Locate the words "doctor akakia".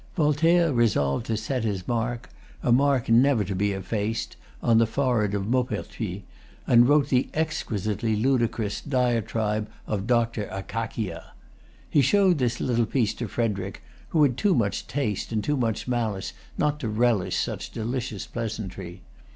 10.07-11.33